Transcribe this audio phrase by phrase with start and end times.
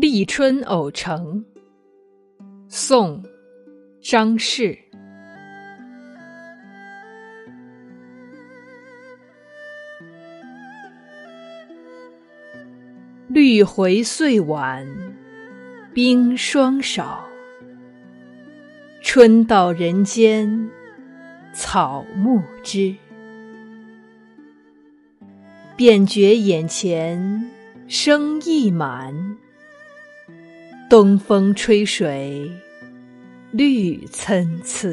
[0.00, 1.44] 立春偶成，
[2.68, 3.22] 宋·
[4.00, 4.78] 张氏。
[13.28, 14.88] 绿回岁晚，
[15.92, 17.28] 冰霜少。
[19.02, 20.70] 春到人间，
[21.52, 22.96] 草木知。
[25.76, 27.50] 便觉眼前
[27.86, 29.36] 生意满。
[30.90, 32.50] 东风吹水，
[33.52, 34.88] 绿参差。